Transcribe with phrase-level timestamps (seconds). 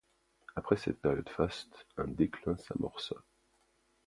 [0.55, 3.17] Après cette période faste, un déclin s'amorça.